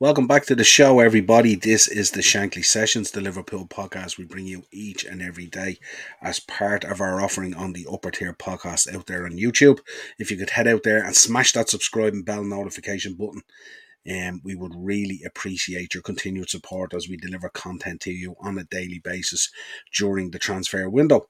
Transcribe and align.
Welcome 0.00 0.28
back 0.28 0.46
to 0.46 0.54
the 0.54 0.62
show, 0.62 1.00
everybody. 1.00 1.56
This 1.56 1.88
is 1.88 2.12
the 2.12 2.20
Shankly 2.20 2.64
Sessions, 2.64 3.10
the 3.10 3.20
Liverpool 3.20 3.66
podcast 3.66 4.16
we 4.16 4.22
bring 4.22 4.46
you 4.46 4.62
each 4.70 5.04
and 5.04 5.20
every 5.20 5.46
day 5.46 5.80
as 6.22 6.38
part 6.38 6.84
of 6.84 7.00
our 7.00 7.20
offering 7.20 7.52
on 7.52 7.72
the 7.72 7.84
upper 7.92 8.12
tier 8.12 8.32
podcast 8.32 8.94
out 8.94 9.06
there 9.06 9.24
on 9.24 9.32
YouTube. 9.32 9.80
If 10.16 10.30
you 10.30 10.36
could 10.36 10.50
head 10.50 10.68
out 10.68 10.84
there 10.84 11.02
and 11.02 11.16
smash 11.16 11.50
that 11.54 11.68
subscribe 11.68 12.12
and 12.12 12.24
bell 12.24 12.44
notification 12.44 13.14
button, 13.14 13.42
um, 14.08 14.40
we 14.44 14.54
would 14.54 14.72
really 14.76 15.22
appreciate 15.26 15.94
your 15.94 16.04
continued 16.04 16.48
support 16.48 16.94
as 16.94 17.08
we 17.08 17.16
deliver 17.16 17.48
content 17.48 18.00
to 18.02 18.12
you 18.12 18.36
on 18.40 18.56
a 18.56 18.64
daily 18.64 19.00
basis 19.00 19.50
during 19.92 20.30
the 20.30 20.38
transfer 20.38 20.88
window. 20.88 21.26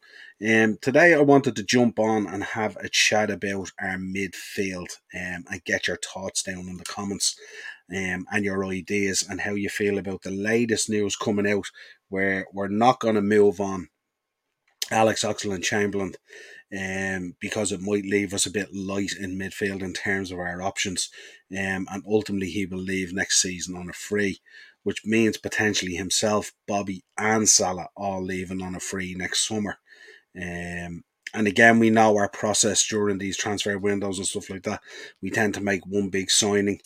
Um, 0.47 0.77
today, 0.83 1.15
I 1.15 1.21
wanted 1.21 1.57
to 1.57 1.65
jump 1.65 1.99
on 1.99 2.27
and 2.27 2.45
have 2.45 2.77
a 2.77 2.91
chat 2.91 3.31
about 3.31 3.73
our 3.81 3.97
midfield 3.97 4.99
um, 5.15 5.45
and 5.51 5.65
get 5.65 5.89
your 5.89 5.97
thoughts 5.97 6.43
down 6.43 6.69
in 6.69 6.77
the 6.77 6.85
comments 6.85 7.35
um, 7.95 8.27
and 8.31 8.45
your 8.45 8.65
ideas 8.65 9.27
and 9.29 9.41
how 9.41 9.55
you 9.55 9.69
feel 9.69 9.99
about 9.99 10.23
the 10.23 10.31
latest 10.31 10.91
news 10.91 11.17
coming 11.17 11.49
out 11.49 11.67
where 12.09 12.47
we're 12.53 12.69
not 12.69 13.01
going 13.01 13.15
to 13.15 13.23
move 13.23 13.61
on 13.61 13.89
Alex 14.91 15.25
Oxlade 15.25 15.63
Chamberlain 15.63 16.15
um, 16.77 17.35
because 17.41 17.73
it 17.73 17.81
might 17.81 18.05
leave 18.05 18.35
us 18.35 18.47
a 18.47 18.51
bit 18.51 18.75
light 18.75 19.13
in 19.19 19.39
midfield 19.39 19.83
in 19.83 19.93
terms 19.93 20.31
of 20.31 20.39
our 20.39 20.63
options. 20.63 21.11
Um, 21.51 21.87
and 21.91 22.03
ultimately, 22.07 22.51
he 22.51 22.67
will 22.67 22.79
leave 22.79 23.13
next 23.13 23.41
season 23.41 23.77
on 23.77 23.89
a 23.89 23.95
free, 23.95 24.41
which 24.83 25.05
means 25.05 25.39
potentially 25.39 25.95
himself, 25.95 26.53
Bobby, 26.67 27.05
and 27.17 27.49
Salah 27.49 27.89
all 27.97 28.23
leaving 28.23 28.63
on 28.63 28.75
a 28.75 28.81
free 28.81 29.15
next 29.15 29.47
summer. 29.47 29.79
Um, 30.37 31.05
and 31.35 31.47
again, 31.47 31.79
we 31.79 31.91
know 31.91 32.17
our 32.17 32.29
process 32.29 32.87
during 32.87 33.19
these 33.19 33.37
transfer 33.37 33.79
windows 33.79 34.19
and 34.19 34.27
stuff 34.27 34.49
like 34.49 34.63
that. 34.63 34.81
We 35.21 35.31
tend 35.31 35.55
to 35.55 35.61
make 35.61 35.87
one 35.87 36.09
big 36.09 36.31
signing 36.31 36.81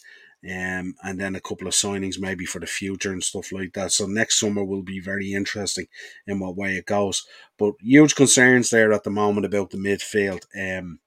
um, 0.44 0.94
and 1.02 1.20
then 1.20 1.36
a 1.36 1.40
couple 1.40 1.68
of 1.68 1.74
signings 1.74 2.18
maybe 2.18 2.44
for 2.44 2.58
the 2.58 2.66
future 2.66 3.12
and 3.12 3.22
stuff 3.22 3.52
like 3.52 3.72
that. 3.74 3.92
So 3.92 4.06
next 4.06 4.40
summer 4.40 4.64
will 4.64 4.82
be 4.82 5.00
very 5.00 5.32
interesting 5.32 5.86
in 6.26 6.40
what 6.40 6.56
way 6.56 6.76
it 6.76 6.86
goes. 6.86 7.24
But 7.58 7.74
huge 7.80 8.14
concerns 8.14 8.70
there 8.70 8.92
at 8.92 9.04
the 9.04 9.10
moment 9.10 9.46
about 9.46 9.70
the 9.70 9.78
midfield. 9.78 10.44
Um, 10.56 10.98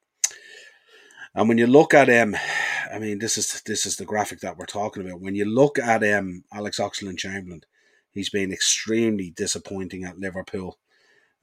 and 1.34 1.48
when 1.48 1.58
you 1.58 1.66
look 1.66 1.92
at 1.92 2.08
um, 2.08 2.34
I 2.92 2.98
mean, 2.98 3.18
this 3.18 3.36
is 3.36 3.62
this 3.66 3.84
is 3.84 3.96
the 3.96 4.04
graphic 4.04 4.40
that 4.40 4.56
we're 4.56 4.66
talking 4.66 5.06
about. 5.06 5.20
When 5.20 5.34
you 5.34 5.44
look 5.44 5.78
at 5.78 6.02
um, 6.14 6.44
Alex 6.52 6.78
Oxlade 6.78 7.18
Chamberlain, 7.18 7.62
he's 8.10 8.30
been 8.30 8.52
extremely 8.52 9.30
disappointing 9.30 10.04
at 10.04 10.18
Liverpool. 10.18 10.78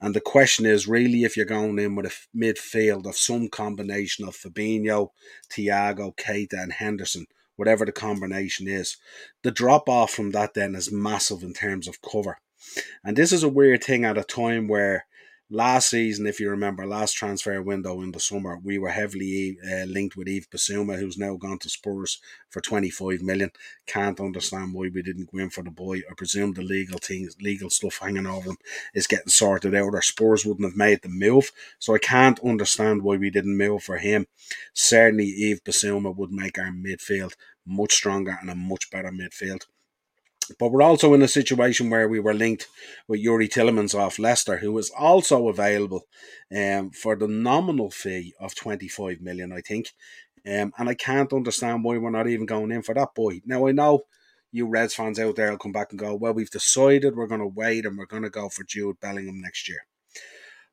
And 0.00 0.14
the 0.14 0.20
question 0.20 0.66
is 0.66 0.88
really 0.88 1.22
if 1.22 1.36
you're 1.36 1.46
going 1.46 1.78
in 1.78 1.94
with 1.94 2.06
a 2.06 2.36
midfield 2.36 3.06
of 3.06 3.16
some 3.16 3.48
combination 3.48 4.26
of 4.26 4.36
Fabinho, 4.36 5.10
Thiago, 5.48 6.14
Keita, 6.16 6.62
and 6.62 6.72
Henderson 6.72 7.26
whatever 7.56 7.84
the 7.84 7.92
combination 7.92 8.68
is. 8.68 8.96
The 9.42 9.50
drop 9.50 9.88
off 9.88 10.10
from 10.10 10.30
that 10.30 10.54
then 10.54 10.74
is 10.74 10.92
massive 10.92 11.42
in 11.42 11.52
terms 11.52 11.88
of 11.88 12.02
cover. 12.02 12.38
And 13.02 13.16
this 13.16 13.32
is 13.32 13.42
a 13.42 13.48
weird 13.48 13.84
thing 13.84 14.04
at 14.04 14.18
a 14.18 14.24
time 14.24 14.68
where 14.68 15.06
last 15.50 15.90
season, 15.90 16.26
if 16.26 16.40
you 16.40 16.50
remember, 16.50 16.86
last 16.86 17.12
transfer 17.12 17.60
window 17.62 18.00
in 18.00 18.12
the 18.12 18.20
summer, 18.20 18.58
we 18.62 18.78
were 18.78 18.90
heavily 18.90 19.58
uh, 19.64 19.84
linked 19.84 20.16
with 20.16 20.28
Yves 20.28 20.46
Bissouma, 20.48 20.98
who's 20.98 21.18
now 21.18 21.36
gone 21.36 21.58
to 21.58 21.68
Spurs 21.68 22.20
for 22.50 22.60
25 22.60 23.22
million. 23.22 23.50
Can't 23.86 24.20
understand 24.20 24.74
why 24.74 24.88
we 24.92 25.02
didn't 25.02 25.30
go 25.30 25.38
in 25.38 25.50
for 25.50 25.62
the 25.62 25.70
boy. 25.70 25.98
I 25.98 26.14
presume 26.16 26.54
the 26.54 26.62
legal 26.62 26.98
things, 26.98 27.36
legal 27.40 27.70
stuff 27.70 27.98
hanging 27.98 28.26
over 28.26 28.50
him 28.50 28.56
is 28.94 29.06
getting 29.06 29.28
sorted 29.28 29.74
out, 29.74 29.94
or 29.94 30.02
Spurs 30.02 30.44
wouldn't 30.44 30.68
have 30.68 30.76
made 30.76 31.02
the 31.02 31.08
move. 31.08 31.50
So 31.78 31.94
I 31.94 31.98
can't 31.98 32.40
understand 32.44 33.02
why 33.02 33.16
we 33.16 33.30
didn't 33.30 33.58
move 33.58 33.82
for 33.82 33.98
him. 33.98 34.26
Certainly, 34.72 35.26
Yves 35.26 35.60
Bissouma 35.60 36.14
would 36.16 36.32
make 36.32 36.58
our 36.58 36.72
midfield 36.72 37.34
much 37.66 37.92
stronger 37.92 38.36
and 38.40 38.50
a 38.50 38.54
much 38.54 38.90
better 38.90 39.10
midfield. 39.10 39.66
But 40.58 40.72
we're 40.72 40.82
also 40.82 41.14
in 41.14 41.22
a 41.22 41.28
situation 41.28 41.90
where 41.90 42.08
we 42.08 42.20
were 42.20 42.34
linked 42.34 42.66
with 43.08 43.24
Youri 43.24 43.48
Tielemans 43.48 43.94
off 43.94 44.18
Leicester, 44.18 44.58
who 44.58 44.76
is 44.78 44.90
also 44.90 45.48
available 45.48 46.06
um, 46.54 46.90
for 46.90 47.16
the 47.16 47.28
nominal 47.28 47.90
fee 47.90 48.34
of 48.38 48.54
25 48.54 49.20
million, 49.20 49.52
I 49.52 49.60
think. 49.60 49.92
Um, 50.46 50.72
and 50.78 50.88
I 50.88 50.94
can't 50.94 51.32
understand 51.32 51.84
why 51.84 51.96
we're 51.96 52.10
not 52.10 52.28
even 52.28 52.46
going 52.46 52.70
in 52.70 52.82
for 52.82 52.94
that 52.94 53.14
boy. 53.14 53.40
Now, 53.46 53.66
I 53.66 53.72
know 53.72 54.04
you 54.52 54.68
Reds 54.68 54.94
fans 54.94 55.18
out 55.18 55.36
there 55.36 55.50
will 55.50 55.58
come 55.58 55.72
back 55.72 55.88
and 55.90 55.98
go, 55.98 56.14
well, 56.14 56.34
we've 56.34 56.50
decided 56.50 57.16
we're 57.16 57.26
going 57.26 57.40
to 57.40 57.46
wait 57.46 57.86
and 57.86 57.98
we're 57.98 58.06
going 58.06 58.22
to 58.22 58.30
go 58.30 58.48
for 58.48 58.62
Jude 58.62 59.00
Bellingham 59.00 59.40
next 59.40 59.68
year. 59.68 59.86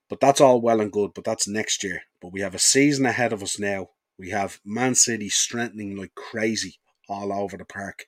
But 0.10 0.20
that's 0.20 0.42
all 0.42 0.62
well 0.62 0.82
and 0.82 0.92
good, 0.92 1.12
but 1.16 1.24
that's 1.24 1.48
next 1.48 1.84
year. 1.84 2.02
But 2.22 2.34
we 2.34 2.42
have 2.42 2.54
a 2.54 2.60
season 2.60 3.06
ahead 3.06 3.32
of 3.34 3.42
us 3.42 3.58
now. 3.58 3.88
We 4.20 4.30
have 4.32 4.60
Man 4.66 4.94
City 4.94 5.30
strengthening 5.30 5.96
like 5.96 6.14
crazy 6.16 6.76
all 7.08 7.34
over 7.34 7.58
the 7.58 7.66
park. 7.66 8.06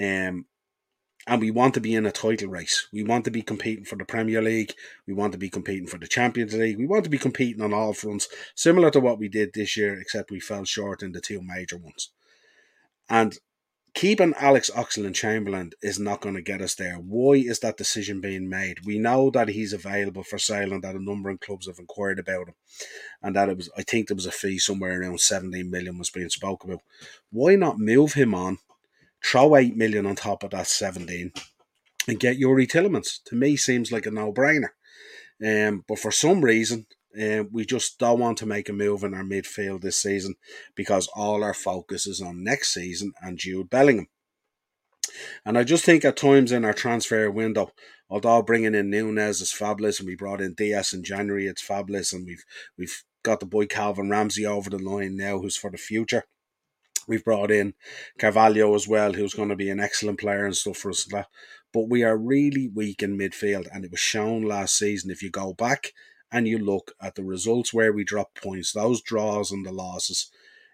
Um, 0.00 0.46
and 1.26 1.40
we 1.40 1.50
want 1.50 1.74
to 1.74 1.80
be 1.80 1.94
in 1.94 2.06
a 2.06 2.12
title 2.12 2.48
race. 2.48 2.88
We 2.92 3.02
want 3.02 3.24
to 3.24 3.30
be 3.30 3.42
competing 3.42 3.84
for 3.84 3.96
the 3.96 4.04
Premier 4.04 4.42
League. 4.42 4.74
We 5.06 5.14
want 5.14 5.32
to 5.32 5.38
be 5.38 5.48
competing 5.48 5.86
for 5.86 5.98
the 5.98 6.06
Champions 6.06 6.54
League. 6.54 6.78
We 6.78 6.86
want 6.86 7.04
to 7.04 7.10
be 7.10 7.18
competing 7.18 7.62
on 7.62 7.72
all 7.72 7.94
fronts, 7.94 8.28
similar 8.54 8.90
to 8.90 9.00
what 9.00 9.18
we 9.18 9.28
did 9.28 9.52
this 9.54 9.76
year, 9.76 9.98
except 9.98 10.30
we 10.30 10.40
fell 10.40 10.64
short 10.64 11.02
in 11.02 11.12
the 11.12 11.20
two 11.20 11.40
major 11.40 11.78
ones. 11.78 12.10
And 13.08 13.38
keeping 13.94 14.34
Alex 14.38 14.70
Oxlade 14.74 15.14
Chamberlain 15.14 15.70
is 15.80 15.98
not 15.98 16.20
going 16.20 16.34
to 16.34 16.42
get 16.42 16.60
us 16.60 16.74
there. 16.74 16.96
Why 16.96 17.34
is 17.34 17.60
that 17.60 17.76
decision 17.76 18.20
being 18.20 18.48
made? 18.48 18.84
We 18.84 18.98
know 18.98 19.30
that 19.30 19.48
he's 19.48 19.72
available 19.72 20.24
for 20.24 20.36
sale 20.36 20.72
and 20.72 20.82
that 20.82 20.96
a 20.96 21.02
number 21.02 21.30
of 21.30 21.40
clubs 21.40 21.68
have 21.68 21.78
inquired 21.78 22.18
about 22.18 22.48
him, 22.48 22.54
and 23.22 23.36
that 23.36 23.48
it 23.48 23.56
was. 23.56 23.70
I 23.78 23.82
think 23.82 24.08
there 24.08 24.16
was 24.16 24.26
a 24.26 24.32
fee 24.32 24.58
somewhere 24.58 25.00
around 25.00 25.20
seventeen 25.20 25.70
million 25.70 25.96
was 25.96 26.10
being 26.10 26.28
spoken 26.28 26.70
about. 26.70 26.82
Why 27.30 27.54
not 27.54 27.78
move 27.78 28.14
him 28.14 28.34
on? 28.34 28.58
Throw 29.24 29.56
8 29.56 29.76
million 29.76 30.06
on 30.06 30.16
top 30.16 30.42
of 30.42 30.50
that 30.50 30.66
17 30.66 31.32
and 32.06 32.20
get 32.20 32.38
Youri 32.38 32.66
Tielemans. 32.66 33.22
To 33.26 33.34
me, 33.34 33.56
seems 33.56 33.90
like 33.90 34.06
a 34.06 34.10
no 34.10 34.32
brainer. 34.32 34.70
Um, 35.44 35.84
but 35.88 35.98
for 35.98 36.10
some 36.10 36.44
reason, 36.44 36.86
uh, 37.20 37.44
we 37.50 37.64
just 37.64 37.98
don't 37.98 38.20
want 38.20 38.38
to 38.38 38.46
make 38.46 38.68
a 38.68 38.72
move 38.72 39.02
in 39.02 39.14
our 39.14 39.22
midfield 39.22 39.80
this 39.80 40.00
season 40.00 40.34
because 40.74 41.08
all 41.14 41.42
our 41.42 41.54
focus 41.54 42.06
is 42.06 42.20
on 42.20 42.44
next 42.44 42.74
season 42.74 43.12
and 43.22 43.38
Jude 43.38 43.70
Bellingham. 43.70 44.08
And 45.44 45.56
I 45.56 45.64
just 45.64 45.84
think 45.84 46.04
at 46.04 46.16
times 46.16 46.52
in 46.52 46.64
our 46.64 46.72
transfer 46.72 47.30
window, 47.30 47.70
although 48.10 48.42
bringing 48.42 48.74
in 48.74 48.90
Nunez 48.90 49.40
is 49.40 49.52
fabulous, 49.52 50.00
and 50.00 50.08
we 50.08 50.16
brought 50.16 50.40
in 50.40 50.54
Diaz 50.54 50.92
in 50.92 51.04
January, 51.04 51.46
it's 51.46 51.62
fabulous, 51.62 52.12
and 52.12 52.26
we've 52.26 52.44
we've 52.76 53.02
got 53.22 53.40
the 53.40 53.46
boy 53.46 53.66
Calvin 53.66 54.10
Ramsay 54.10 54.46
over 54.46 54.70
the 54.70 54.78
line 54.78 55.16
now, 55.16 55.38
who's 55.38 55.56
for 55.56 55.70
the 55.70 55.78
future. 55.78 56.24
We've 57.06 57.24
brought 57.24 57.50
in 57.50 57.74
Carvalho 58.18 58.74
as 58.74 58.88
well, 58.88 59.12
who's 59.12 59.34
going 59.34 59.50
to 59.50 59.56
be 59.56 59.70
an 59.70 59.80
excellent 59.80 60.18
player 60.18 60.44
and 60.44 60.56
stuff 60.56 60.78
for 60.78 60.90
us. 60.90 61.06
But 61.72 61.88
we 61.88 62.02
are 62.04 62.16
really 62.16 62.68
weak 62.68 63.02
in 63.02 63.18
midfield, 63.18 63.66
and 63.72 63.84
it 63.84 63.90
was 63.90 64.00
shown 64.00 64.42
last 64.42 64.76
season. 64.76 65.10
If 65.10 65.22
you 65.22 65.30
go 65.30 65.52
back 65.52 65.92
and 66.30 66.48
you 66.48 66.58
look 66.58 66.92
at 67.00 67.14
the 67.14 67.24
results 67.24 67.72
where 67.72 67.92
we 67.92 68.04
drop 68.04 68.34
points, 68.34 68.72
those 68.72 69.02
draws 69.02 69.50
and 69.50 69.66
the 69.66 69.72
losses, 69.72 70.30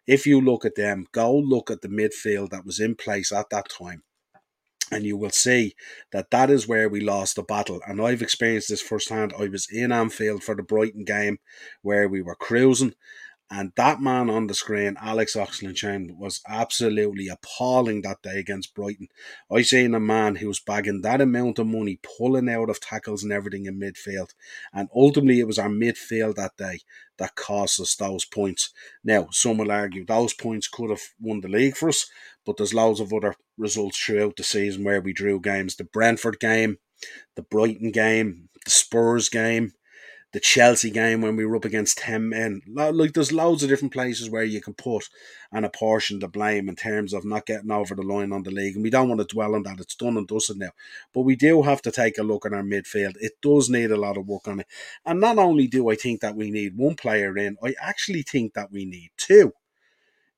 if 0.06 0.26
you 0.26 0.40
look 0.40 0.64
at 0.64 0.74
them, 0.74 1.06
go 1.12 1.34
look 1.34 1.70
at 1.70 1.82
the 1.82 1.88
midfield 1.88 2.50
that 2.50 2.66
was 2.66 2.80
in 2.80 2.94
place 2.94 3.32
at 3.32 3.50
that 3.50 3.68
time. 3.68 4.02
And 4.92 5.04
you 5.04 5.16
will 5.16 5.30
see 5.30 5.74
that 6.10 6.30
that 6.32 6.50
is 6.50 6.66
where 6.66 6.88
we 6.88 7.00
lost 7.00 7.36
the 7.36 7.44
battle. 7.44 7.80
And 7.86 8.00
I've 8.02 8.22
experienced 8.22 8.70
this 8.70 8.82
firsthand. 8.82 9.32
I 9.38 9.46
was 9.46 9.68
in 9.70 9.92
Anfield 9.92 10.42
for 10.42 10.56
the 10.56 10.64
Brighton 10.64 11.04
game 11.04 11.38
where 11.82 12.08
we 12.08 12.20
were 12.20 12.34
cruising 12.34 12.94
and 13.52 13.72
that 13.76 14.00
man 14.00 14.30
on 14.30 14.46
the 14.46 14.54
screen, 14.54 14.96
Alex 15.00 15.34
Oxlade 15.34 16.16
was 16.16 16.40
absolutely 16.46 17.26
appalling 17.26 18.02
that 18.02 18.22
day 18.22 18.38
against 18.38 18.74
Brighton. 18.74 19.08
I 19.50 19.62
seen 19.62 19.92
a 19.92 20.00
man 20.00 20.36
who 20.36 20.46
was 20.46 20.60
bagging 20.60 21.00
that 21.00 21.20
amount 21.20 21.58
of 21.58 21.66
money, 21.66 21.98
pulling 22.16 22.48
out 22.48 22.70
of 22.70 22.80
tackles 22.80 23.24
and 23.24 23.32
everything 23.32 23.66
in 23.66 23.80
midfield. 23.80 24.34
And 24.72 24.88
ultimately, 24.94 25.40
it 25.40 25.48
was 25.48 25.58
our 25.58 25.68
midfield 25.68 26.36
that 26.36 26.56
day 26.56 26.78
that 27.18 27.34
cost 27.34 27.80
us 27.80 27.96
those 27.96 28.24
points. 28.24 28.70
Now, 29.02 29.28
some 29.32 29.58
will 29.58 29.72
argue 29.72 30.06
those 30.06 30.32
points 30.32 30.68
could 30.68 30.90
have 30.90 31.02
won 31.20 31.40
the 31.40 31.48
league 31.48 31.76
for 31.76 31.88
us, 31.88 32.06
but 32.46 32.56
there's 32.56 32.72
loads 32.72 33.00
of 33.00 33.12
other 33.12 33.34
results 33.58 33.98
throughout 33.98 34.36
the 34.36 34.44
season 34.44 34.84
where 34.84 35.00
we 35.00 35.12
drew 35.12 35.40
games. 35.40 35.74
The 35.74 35.84
Brentford 35.84 36.38
game, 36.38 36.78
the 37.34 37.42
Brighton 37.42 37.90
game, 37.90 38.48
the 38.64 38.70
Spurs 38.70 39.28
game 39.28 39.72
the 40.32 40.40
Chelsea 40.40 40.90
game 40.90 41.22
when 41.22 41.34
we 41.36 41.44
were 41.44 41.56
up 41.56 41.64
against 41.64 41.98
10 41.98 42.28
men. 42.28 42.62
Like, 42.68 43.14
there's 43.14 43.32
loads 43.32 43.62
of 43.62 43.68
different 43.68 43.92
places 43.92 44.30
where 44.30 44.44
you 44.44 44.60
can 44.60 44.74
put 44.74 45.08
and 45.50 45.64
apportion 45.64 46.20
the 46.20 46.28
blame 46.28 46.68
in 46.68 46.76
terms 46.76 47.12
of 47.12 47.24
not 47.24 47.46
getting 47.46 47.70
over 47.70 47.94
the 47.94 48.02
line 48.02 48.32
on 48.32 48.44
the 48.44 48.50
league. 48.50 48.74
And 48.74 48.84
we 48.84 48.90
don't 48.90 49.08
want 49.08 49.20
to 49.20 49.26
dwell 49.26 49.54
on 49.54 49.64
that. 49.64 49.80
It's 49.80 49.96
done 49.96 50.16
and 50.16 50.28
dusted 50.28 50.58
now. 50.58 50.70
But 51.12 51.22
we 51.22 51.34
do 51.34 51.62
have 51.62 51.82
to 51.82 51.90
take 51.90 52.18
a 52.18 52.22
look 52.22 52.46
at 52.46 52.52
our 52.52 52.62
midfield. 52.62 53.16
It 53.20 53.32
does 53.42 53.68
need 53.68 53.90
a 53.90 53.96
lot 53.96 54.16
of 54.16 54.26
work 54.26 54.46
on 54.46 54.60
it. 54.60 54.66
And 55.04 55.20
not 55.20 55.38
only 55.38 55.66
do 55.66 55.90
I 55.90 55.96
think 55.96 56.20
that 56.20 56.36
we 56.36 56.50
need 56.50 56.76
one 56.76 56.94
player 56.94 57.36
in, 57.36 57.56
I 57.64 57.74
actually 57.80 58.22
think 58.22 58.54
that 58.54 58.70
we 58.70 58.84
need 58.84 59.10
two. 59.16 59.52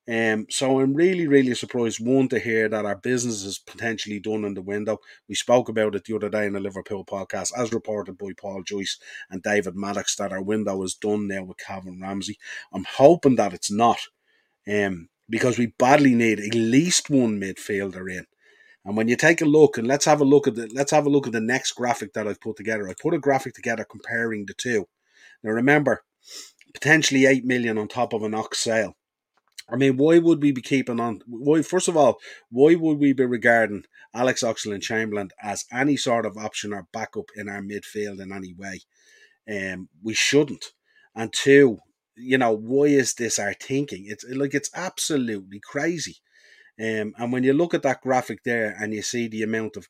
Um, 0.05 0.47
so 0.49 0.81
I'm 0.81 0.93
really, 0.93 1.27
really 1.27 1.55
surprised 1.55 2.05
one 2.05 2.27
to 2.29 2.39
hear 2.39 2.67
that 2.67 2.85
our 2.85 2.97
business 2.97 3.43
is 3.43 3.57
potentially 3.57 4.19
done 4.19 4.43
in 4.43 4.53
the 4.53 4.61
window. 4.61 4.97
We 5.29 5.35
spoke 5.35 5.69
about 5.69 5.95
it 5.95 6.03
the 6.03 6.15
other 6.15 6.29
day 6.29 6.45
in 6.45 6.53
the 6.53 6.59
Liverpool 6.59 7.05
podcast, 7.05 7.51
as 7.57 7.71
reported 7.71 8.17
by 8.17 8.31
Paul 8.37 8.63
Joyce 8.63 8.99
and 9.29 9.41
David 9.41 9.75
Maddock, 9.75 10.07
that 10.17 10.33
our 10.33 10.41
window 10.41 10.83
is 10.83 10.95
done 10.95 11.27
now 11.29 11.43
with 11.43 11.57
Calvin 11.57 12.01
Ramsay. 12.01 12.37
I'm 12.73 12.85
hoping 12.97 13.37
that 13.37 13.53
it's 13.53 13.71
not, 13.71 13.99
um, 14.67 15.07
because 15.29 15.57
we 15.57 15.67
badly 15.67 16.13
need 16.13 16.41
at 16.41 16.53
least 16.53 17.09
one 17.09 17.39
midfielder 17.39 18.11
in. 18.11 18.25
And 18.85 18.97
when 18.97 19.07
you 19.07 19.15
take 19.15 19.41
a 19.41 19.45
look, 19.45 19.77
and 19.77 19.87
let's 19.87 20.03
have 20.03 20.19
a 20.19 20.25
look 20.25 20.47
at 20.47 20.55
the 20.55 20.69
let's 20.73 20.91
have 20.91 21.05
a 21.05 21.09
look 21.09 21.27
at 21.27 21.31
the 21.31 21.39
next 21.39 21.71
graphic 21.71 22.11
that 22.13 22.27
I've 22.27 22.41
put 22.41 22.57
together. 22.57 22.89
I 22.89 22.93
put 23.01 23.13
a 23.13 23.19
graphic 23.19 23.53
together 23.53 23.85
comparing 23.89 24.45
the 24.45 24.53
two. 24.53 24.89
Now 25.41 25.51
remember, 25.51 26.03
potentially 26.73 27.25
eight 27.25 27.45
million 27.45 27.77
on 27.77 27.87
top 27.87 28.11
of 28.11 28.23
an 28.23 28.33
ox 28.33 28.59
sale. 28.59 28.97
I 29.69 29.75
mean, 29.75 29.97
why 29.97 30.19
would 30.19 30.41
we 30.41 30.51
be 30.51 30.61
keeping 30.61 30.99
on? 30.99 31.21
Why, 31.25 31.61
first 31.61 31.87
of 31.87 31.95
all, 31.95 32.17
why 32.49 32.75
would 32.75 32.99
we 32.99 33.13
be 33.13 33.25
regarding 33.25 33.83
Alex 34.13 34.43
Oxlade 34.43 34.81
Chamberlain 34.81 35.29
as 35.41 35.65
any 35.71 35.95
sort 35.97 36.25
of 36.25 36.37
option 36.37 36.73
or 36.73 36.87
backup 36.91 37.25
in 37.35 37.49
our 37.49 37.61
midfield 37.61 38.21
in 38.21 38.31
any 38.33 38.53
way? 38.53 38.81
Um, 39.49 39.89
we 40.01 40.13
shouldn't. 40.13 40.65
And 41.15 41.31
two, 41.31 41.79
you 42.15 42.37
know, 42.37 42.51
why 42.51 42.85
is 42.85 43.13
this 43.13 43.39
our 43.39 43.53
thinking? 43.53 44.05
It's 44.07 44.25
like 44.29 44.53
it's 44.53 44.69
absolutely 44.75 45.59
crazy. 45.63 46.17
Um, 46.79 47.13
and 47.17 47.31
when 47.31 47.43
you 47.43 47.53
look 47.53 47.73
at 47.73 47.83
that 47.83 48.01
graphic 48.01 48.43
there 48.43 48.75
and 48.79 48.93
you 48.93 49.01
see 49.01 49.27
the 49.27 49.43
amount 49.43 49.77
of, 49.77 49.87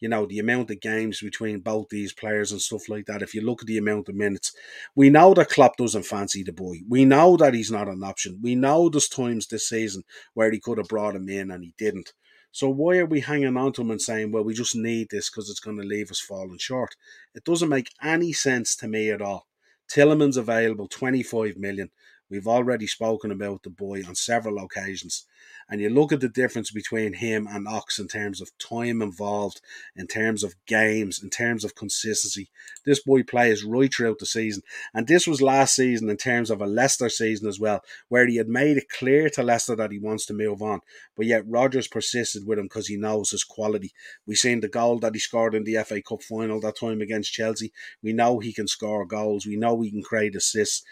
you 0.00 0.08
know, 0.08 0.26
the 0.26 0.38
amount 0.38 0.70
of 0.70 0.80
games 0.80 1.20
between 1.20 1.60
both 1.60 1.88
these 1.88 2.12
players 2.12 2.52
and 2.52 2.60
stuff 2.60 2.88
like 2.88 3.06
that, 3.06 3.22
if 3.22 3.34
you 3.34 3.40
look 3.40 3.62
at 3.62 3.66
the 3.66 3.78
amount 3.78 4.08
of 4.08 4.14
minutes, 4.14 4.52
we 4.94 5.10
know 5.10 5.34
that 5.34 5.50
Klopp 5.50 5.76
doesn't 5.76 6.04
fancy 6.04 6.42
the 6.42 6.52
boy. 6.52 6.78
We 6.88 7.04
know 7.04 7.36
that 7.36 7.54
he's 7.54 7.70
not 7.70 7.88
an 7.88 8.02
option. 8.04 8.40
We 8.42 8.54
know 8.54 8.88
there's 8.88 9.08
times 9.08 9.46
this 9.46 9.68
season 9.68 10.04
where 10.34 10.50
he 10.50 10.60
could 10.60 10.78
have 10.78 10.88
brought 10.88 11.16
him 11.16 11.28
in 11.28 11.50
and 11.50 11.64
he 11.64 11.74
didn't. 11.78 12.12
So 12.52 12.70
why 12.70 12.98
are 12.98 13.06
we 13.06 13.20
hanging 13.20 13.56
on 13.56 13.72
to 13.74 13.82
him 13.82 13.90
and 13.90 14.00
saying, 14.00 14.32
well, 14.32 14.44
we 14.44 14.54
just 14.54 14.74
need 14.74 15.08
this 15.10 15.28
because 15.28 15.50
it's 15.50 15.60
going 15.60 15.76
to 15.76 15.82
leave 15.82 16.10
us 16.10 16.20
falling 16.20 16.58
short? 16.58 16.96
It 17.34 17.44
doesn't 17.44 17.68
make 17.68 17.90
any 18.02 18.32
sense 18.32 18.74
to 18.76 18.88
me 18.88 19.10
at 19.10 19.20
all. 19.20 19.46
Tielemans 19.92 20.38
available, 20.38 20.88
25 20.88 21.58
million. 21.58 21.90
We've 22.30 22.48
already 22.48 22.86
spoken 22.86 23.30
about 23.30 23.62
the 23.62 23.70
boy 23.70 24.02
on 24.08 24.14
several 24.14 24.58
occasions 24.58 25.26
and 25.68 25.80
you 25.80 25.88
look 25.88 26.12
at 26.12 26.20
the 26.20 26.28
difference 26.28 26.70
between 26.70 27.14
him 27.14 27.46
and 27.50 27.66
Ox 27.66 27.98
in 27.98 28.06
terms 28.06 28.40
of 28.40 28.56
time 28.58 29.02
involved, 29.02 29.60
in 29.96 30.06
terms 30.06 30.44
of 30.44 30.54
games, 30.66 31.20
in 31.22 31.28
terms 31.28 31.64
of 31.64 31.74
consistency. 31.74 32.48
This 32.84 33.02
boy 33.02 33.24
plays 33.24 33.64
right 33.64 33.92
throughout 33.92 34.18
the 34.20 34.26
season. 34.26 34.62
And 34.94 35.08
this 35.08 35.26
was 35.26 35.42
last 35.42 35.74
season 35.74 36.08
in 36.08 36.16
terms 36.16 36.50
of 36.50 36.60
a 36.60 36.66
Leicester 36.66 37.08
season 37.08 37.48
as 37.48 37.58
well, 37.58 37.80
where 38.08 38.26
he 38.26 38.36
had 38.36 38.48
made 38.48 38.76
it 38.76 38.88
clear 38.88 39.28
to 39.30 39.42
Leicester 39.42 39.74
that 39.76 39.90
he 39.90 39.98
wants 39.98 40.24
to 40.26 40.34
move 40.34 40.62
on. 40.62 40.80
But 41.16 41.26
yet 41.26 41.46
Rodgers 41.46 41.88
persisted 41.88 42.46
with 42.46 42.58
him 42.58 42.66
because 42.66 42.86
he 42.86 42.96
knows 42.96 43.30
his 43.30 43.42
quality. 43.44 43.92
We 44.26 44.36
seen 44.36 44.60
the 44.60 44.68
goal 44.68 45.00
that 45.00 45.14
he 45.14 45.20
scored 45.20 45.54
in 45.54 45.64
the 45.64 45.82
FA 45.84 46.00
Cup 46.00 46.22
final 46.22 46.60
that 46.60 46.78
time 46.78 47.00
against 47.00 47.32
Chelsea. 47.32 47.72
We 48.02 48.12
know 48.12 48.38
he 48.38 48.52
can 48.52 48.68
score 48.68 49.04
goals. 49.04 49.46
We 49.46 49.56
know 49.56 49.80
he 49.80 49.90
can 49.90 50.02
create 50.02 50.36
assists. 50.36 50.84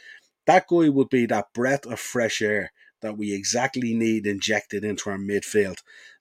That 0.46 0.66
guy 0.68 0.88
would 0.88 1.08
be 1.08 1.26
that 1.26 1.52
breath 1.54 1.86
of 1.86 1.98
fresh 2.00 2.42
air 2.42 2.72
that 3.04 3.18
we 3.18 3.32
exactly 3.34 3.94
need 3.94 4.26
injected 4.26 4.82
into 4.82 5.10
our 5.10 5.18
midfield. 5.18 5.76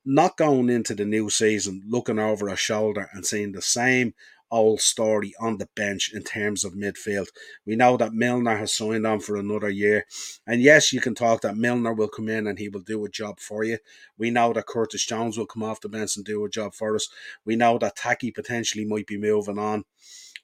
Not 0.06 0.38
going 0.38 0.70
into 0.70 0.94
the 0.94 1.06
new 1.06 1.30
season 1.30 1.82
looking 1.88 2.20
over 2.20 2.50
our 2.50 2.58
shoulder 2.58 3.10
and 3.14 3.26
seeing 3.26 3.54
the 3.54 3.62
same 3.62 4.14
old 4.52 4.82
story 4.82 5.34
on 5.40 5.58
the 5.58 5.68
bench 5.76 6.12
in 6.14 6.24
terms 6.24 6.64
of 6.64 6.74
midfield. 6.74 7.28
We 7.66 7.76
know 7.76 7.98
that 7.98 8.14
Milner 8.14 8.58
has 8.58 8.74
signed 8.74 9.08
on 9.08 9.22
for 9.22 9.36
another 9.36 9.70
year. 9.70 10.06
And 10.46 10.62
yes, 10.62 10.94
you 10.94 11.02
can 11.02 11.16
talk 11.16 11.42
that 11.42 11.58
Milner 11.58 11.94
will 11.94 12.10
come 12.10 12.30
in 12.30 12.46
and 12.46 12.60
he 12.60 12.70
will 12.70 12.82
do 12.82 13.04
a 13.04 13.10
job 13.10 13.40
for 13.40 13.64
you. 13.64 13.80
We 14.18 14.30
know 14.30 14.54
that 14.54 14.68
Curtis 14.68 15.06
Jones 15.06 15.38
will 15.38 15.48
come 15.48 15.64
off 15.64 15.82
the 15.82 15.90
bench 15.90 16.18
and 16.18 16.26
do 16.26 16.46
a 16.46 16.50
job 16.50 16.76
for 16.76 16.96
us. 16.96 17.08
We 17.46 17.56
know 17.56 17.80
that 17.80 17.96
Taki 17.96 18.30
potentially 18.30 18.86
might 18.86 19.08
be 19.08 19.18
moving 19.18 19.58
on. 19.58 19.86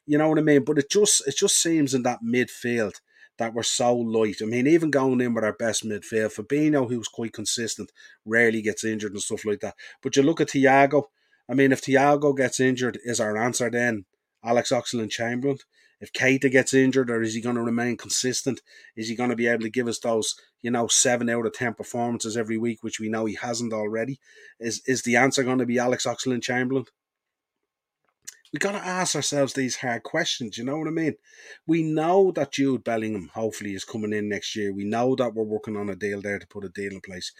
You 0.07 0.17
know 0.17 0.29
what 0.29 0.39
I 0.39 0.41
mean? 0.41 0.63
But 0.63 0.79
it 0.79 0.89
just 0.89 1.27
it 1.27 1.37
just 1.37 1.61
seems 1.61 1.93
in 1.93 2.01
that 2.03 2.19
midfield 2.25 3.01
that 3.39 3.53
were 3.53 3.63
so 3.63 3.95
light. 3.95 4.37
I 4.41 4.45
mean, 4.45 4.67
even 4.67 4.91
going 4.91 5.21
in 5.21 5.33
with 5.33 5.43
our 5.43 5.53
best 5.53 5.83
midfield, 5.83 6.35
Fabinho, 6.35 6.87
who's 6.87 7.07
quite 7.07 7.33
consistent, 7.33 7.91
rarely 8.25 8.61
gets 8.61 8.83
injured 8.83 9.13
and 9.13 9.21
stuff 9.21 9.45
like 9.45 9.61
that. 9.61 9.75
But 10.03 10.15
you 10.15 10.23
look 10.23 10.41
at 10.41 10.49
Thiago. 10.49 11.05
I 11.49 11.55
mean, 11.55 11.71
if 11.71 11.81
Thiago 11.81 12.37
gets 12.37 12.59
injured, 12.59 12.99
is 13.03 13.19
our 13.19 13.37
answer 13.37 13.71
then 13.71 14.05
Alex 14.43 14.71
Oxlade 14.71 15.09
Chamberlain? 15.09 15.57
If 16.01 16.13
Keita 16.13 16.49
gets 16.51 16.73
injured, 16.73 17.09
or 17.09 17.21
is 17.21 17.33
he 17.33 17.41
going 17.41 17.55
to 17.55 17.61
remain 17.61 17.97
consistent? 17.97 18.61
Is 18.95 19.09
he 19.09 19.15
going 19.15 19.31
to 19.31 19.35
be 19.35 19.47
able 19.47 19.63
to 19.63 19.69
give 19.69 19.87
us 19.87 19.99
those, 19.99 20.35
you 20.61 20.71
know, 20.71 20.87
seven 20.87 21.29
out 21.29 21.45
of 21.45 21.53
ten 21.53 21.73
performances 21.73 22.37
every 22.37 22.57
week, 22.57 22.83
which 22.83 22.99
we 22.99 23.09
know 23.09 23.25
he 23.25 23.35
hasn't 23.35 23.73
already? 23.73 24.19
Is 24.59 24.81
is 24.85 25.01
the 25.01 25.17
answer 25.17 25.43
going 25.43 25.57
to 25.57 25.65
be 25.65 25.79
Alex 25.79 26.05
Oxlade 26.05 26.41
Chamberlain? 26.41 26.85
We 28.51 28.57
got 28.57 28.71
to 28.71 28.79
ask 28.79 29.15
ourselves 29.15 29.53
these 29.53 29.75
hard 29.75 30.01
questions. 30.01 30.57
You 30.57 30.63
know 30.63 30.77
what 30.77 30.87
I 30.87 30.91
mean? 30.91 31.15
We 31.67 31.83
know 31.83 32.31
that 32.31 32.51
Jude 32.51 32.83
Bellingham 32.83 33.29
hopefully 33.35 33.75
is 33.75 33.83
coming 33.83 34.11
in 34.11 34.27
next 34.27 34.55
year. 34.55 34.73
We 34.73 34.85
know 34.85 35.15
that 35.15 35.35
we're 35.35 35.43
working 35.43 35.77
on 35.77 35.87
a 35.89 35.95
deal 35.95 36.19
there 36.19 36.39
to 36.39 36.47
put 36.47 36.65
a 36.65 36.69
deal 36.69 36.91
in 36.91 37.01
place, 37.01 37.31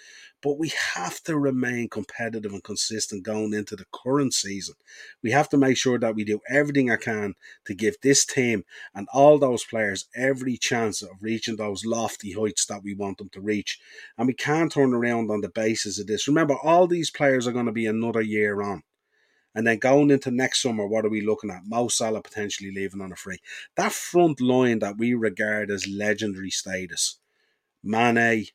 but 0.44 0.59
we 0.59 0.71
have 0.94 1.21
to 1.23 1.35
remain 1.35 1.89
competitive 1.89 2.53
and 2.53 2.63
consistent 2.63 3.23
going 3.23 3.56
into 3.56 3.75
the 3.75 3.85
current 3.91 4.35
season. 4.35 4.75
We 5.23 5.31
have 5.31 5.50
to 5.50 5.57
make 5.57 5.77
sure 5.77 5.97
that 5.97 6.13
we 6.13 6.23
do 6.23 6.41
everything 6.47 6.91
I 6.91 6.97
can 6.97 7.33
to 7.65 7.73
give 7.73 7.95
this 8.01 8.23
team 8.23 8.63
and 8.94 9.07
all 9.11 9.39
those 9.39 9.63
players 9.63 10.07
every 10.15 10.57
chance 10.57 11.01
of 11.01 11.09
reaching 11.21 11.56
those 11.56 11.85
lofty 11.85 12.33
heights 12.33 12.67
that 12.67 12.83
we 12.83 12.94
want 12.94 13.17
them 13.17 13.29
to 13.29 13.41
reach. 13.41 13.79
And 14.15 14.27
we 14.27 14.33
can't 14.33 14.71
turn 14.71 14.94
around 14.94 15.31
on 15.31 15.41
the 15.41 15.50
basis 15.50 16.00
of 16.00 16.06
this. 16.06 16.27
Remember, 16.27 16.56
all 16.61 16.85
these 16.85 17.09
players 17.09 17.47
are 17.47 17.51
going 17.51 17.65
to 17.65 17.71
be 17.71 17.88
another 17.88 18.21
year 18.21 18.61
on. 18.61 18.83
And 19.59 19.67
then 19.67 19.77
going 19.79 20.09
into 20.09 20.31
next 20.31 20.61
summer, 20.61 20.88
what 20.88 21.03
are 21.03 21.09
we 21.09 21.19
looking 21.19 21.51
at? 21.51 21.65
Mo 21.65 21.89
Salah 21.89 22.21
potentially 22.21 22.71
leaving 22.71 23.01
on 23.01 23.11
a 23.11 23.15
free. 23.17 23.39
That 23.75 23.91
front 23.91 24.39
line 24.39 24.79
that 24.79 24.97
we 24.97 25.13
regard 25.13 25.69
as 25.69 25.85
legendary 25.85 26.50
status, 26.50 27.19
Mane, 27.83 28.45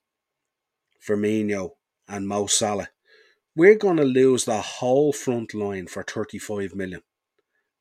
Firmino, 1.06 1.72
and 2.08 2.26
Mo 2.26 2.46
Salah, 2.46 2.88
we're 3.54 3.74
going 3.74 3.98
to 3.98 4.04
lose 4.04 4.46
the 4.46 4.62
whole 4.62 5.12
front 5.12 5.52
line 5.52 5.88
for 5.88 6.02
35 6.02 6.74
million. 6.74 7.02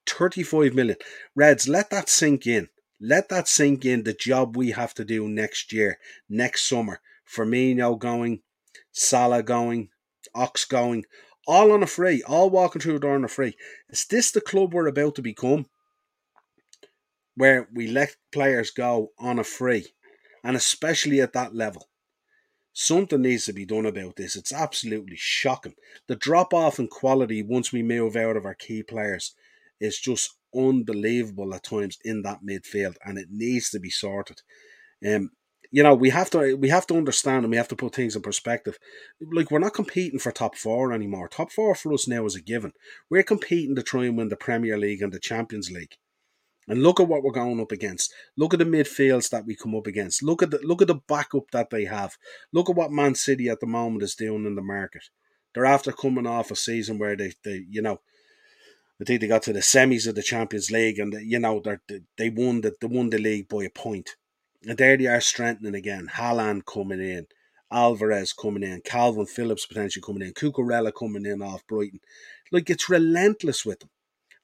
35 0.05 0.73
million. 0.73 0.97
Reds, 1.33 1.69
let 1.69 1.91
that 1.91 2.09
sink 2.09 2.45
in. 2.45 2.67
Let 2.99 3.29
that 3.29 3.47
sink 3.47 3.85
in 3.85 4.03
the 4.03 4.11
job 4.11 4.57
we 4.57 4.71
have 4.71 4.93
to 4.95 5.05
do 5.05 5.29
next 5.29 5.71
year, 5.71 5.97
next 6.27 6.67
summer. 6.67 6.99
Firmino 7.25 7.97
going, 7.97 8.41
Salah 8.91 9.43
going, 9.43 9.91
Ox 10.35 10.65
going, 10.65 11.05
all 11.47 11.71
on 11.71 11.83
a 11.83 11.87
free, 11.87 12.23
all 12.23 12.49
walking 12.49 12.81
through 12.81 12.93
the 12.93 12.99
door 12.99 13.15
on 13.15 13.23
a 13.23 13.29
free. 13.29 13.55
Is 13.89 14.05
this 14.05 14.31
the 14.31 14.41
club 14.41 14.73
we're 14.73 14.87
about 14.87 15.15
to 15.15 15.21
become? 15.21 15.65
Where 17.35 17.67
we 17.73 17.87
let 17.87 18.15
players 18.31 18.71
go 18.71 19.11
on 19.19 19.39
a 19.39 19.43
free, 19.43 19.87
and 20.43 20.55
especially 20.55 21.19
at 21.21 21.33
that 21.33 21.55
level. 21.55 21.89
Something 22.73 23.21
needs 23.21 23.45
to 23.45 23.53
be 23.53 23.65
done 23.65 23.85
about 23.85 24.15
this. 24.15 24.35
It's 24.35 24.53
absolutely 24.53 25.15
shocking. 25.15 25.75
The 26.07 26.15
drop 26.15 26.53
off 26.53 26.79
in 26.79 26.87
quality 26.87 27.43
once 27.43 27.71
we 27.71 27.83
move 27.83 28.15
out 28.15 28.35
of 28.35 28.45
our 28.45 28.55
key 28.55 28.81
players 28.81 29.35
is 29.79 29.99
just 29.99 30.35
unbelievable 30.55 31.53
at 31.53 31.63
times 31.63 31.97
in 32.03 32.23
that 32.23 32.39
midfield, 32.43 32.95
and 33.03 33.17
it 33.17 33.27
needs 33.29 33.69
to 33.71 33.79
be 33.79 33.89
sorted. 33.89 34.41
Um, 35.05 35.31
you 35.73 35.81
know, 35.81 35.95
we 35.95 36.11
have 36.11 36.29
to 36.29 36.55
we 36.55 36.69
have 36.69 36.85
to 36.85 36.95
understand 36.95 37.45
and 37.45 37.49
we 37.49 37.57
have 37.57 37.67
to 37.69 37.75
put 37.75 37.95
things 37.95 38.15
in 38.15 38.21
perspective. 38.21 38.77
Like 39.19 39.49
we're 39.49 39.57
not 39.57 39.73
competing 39.73 40.19
for 40.19 40.31
top 40.31 40.55
four 40.55 40.93
anymore. 40.93 41.27
Top 41.27 41.51
four 41.51 41.73
for 41.73 41.91
us 41.93 42.07
now 42.07 42.27
is 42.27 42.35
a 42.35 42.41
given. 42.41 42.73
We're 43.09 43.23
competing 43.23 43.75
to 43.75 43.81
try 43.81 44.05
and 44.05 44.15
win 44.15 44.29
the 44.29 44.35
Premier 44.35 44.77
League 44.77 45.01
and 45.01 45.11
the 45.11 45.19
Champions 45.19 45.71
League. 45.71 45.95
And 46.67 46.83
look 46.83 46.99
at 46.99 47.07
what 47.07 47.23
we're 47.23 47.31
going 47.31 47.59
up 47.59 47.71
against. 47.71 48.13
Look 48.37 48.53
at 48.53 48.59
the 48.59 48.65
midfields 48.65 49.31
that 49.31 49.47
we 49.47 49.55
come 49.55 49.73
up 49.73 49.87
against. 49.87 50.21
Look 50.21 50.43
at 50.43 50.51
the 50.51 50.59
look 50.61 50.83
at 50.83 50.87
the 50.87 51.01
backup 51.07 51.49
that 51.53 51.71
they 51.71 51.85
have. 51.85 52.17
Look 52.53 52.69
at 52.69 52.75
what 52.75 52.91
Man 52.91 53.15
City 53.15 53.49
at 53.49 53.59
the 53.59 53.65
moment 53.65 54.03
is 54.03 54.13
doing 54.13 54.45
in 54.45 54.53
the 54.53 54.61
market. 54.61 55.05
They're 55.55 55.65
after 55.65 55.91
coming 55.91 56.27
off 56.27 56.51
a 56.51 56.55
season 56.55 56.99
where 56.99 57.15
they, 57.15 57.33
they 57.43 57.65
you 57.67 57.81
know, 57.81 57.99
I 59.01 59.05
think 59.05 59.21
they 59.21 59.27
got 59.27 59.41
to 59.43 59.53
the 59.53 59.61
semis 59.61 60.07
of 60.07 60.13
the 60.13 60.21
Champions 60.21 60.69
League 60.69 60.99
and 60.99 61.15
you 61.23 61.39
know 61.39 61.63
they 61.65 62.01
they 62.15 62.29
won 62.29 62.61
the 62.61 62.75
they 62.79 62.85
won 62.85 63.09
the 63.09 63.17
league 63.17 63.49
by 63.49 63.63
a 63.63 63.71
point. 63.71 64.11
And 64.67 64.77
there 64.77 64.97
they 64.97 65.07
are 65.07 65.21
strengthening 65.21 65.75
again. 65.75 66.09
Haaland 66.13 66.65
coming 66.65 67.01
in, 67.01 67.27
Alvarez 67.71 68.33
coming 68.33 68.63
in, 68.63 68.81
Kalvin 68.81 69.27
Phillips 69.27 69.65
potentially 69.65 70.03
coming 70.05 70.21
in, 70.21 70.33
Cucurella 70.33 70.93
coming 70.93 71.25
in 71.25 71.41
off 71.41 71.67
Brighton. 71.67 71.99
Like 72.51 72.69
it's 72.69 72.89
relentless 72.89 73.65
with 73.65 73.79
them. 73.79 73.89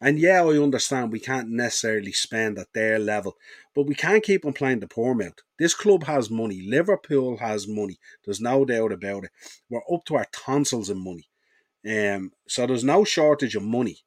And 0.01 0.17
yeah, 0.17 0.43
I 0.43 0.57
understand 0.57 1.11
we 1.11 1.19
can't 1.19 1.49
necessarily 1.49 2.13
spend 2.13 2.57
at 2.57 2.71
their 2.73 2.99
level, 2.99 3.35
but 3.75 3.85
we 3.85 3.95
can't 3.95 4.23
keep 4.23 4.45
on 4.45 4.53
playing 4.53 4.79
the 4.79 4.87
poor 4.87 5.13
mouth. 5.13 5.33
This 5.57 5.73
club 5.73 6.05
has 6.05 6.29
money. 6.29 6.61
Liverpool 6.61 7.37
has 7.37 7.67
money. 7.67 7.97
There's 8.23 8.39
no 8.39 8.63
doubt 8.63 8.93
about 8.93 9.25
it. 9.25 9.31
We're 9.69 9.81
up 9.93 10.05
to 10.05 10.15
our 10.15 10.27
tonsils 10.31 10.89
in 10.89 11.03
money. 11.03 11.27
Um, 11.85 12.31
so 12.47 12.65
there's 12.65 12.83
no 12.83 13.03
shortage 13.03 13.55
of 13.55 13.63
money. 13.63 13.99